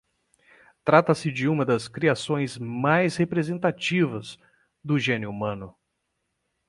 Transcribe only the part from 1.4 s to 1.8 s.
uma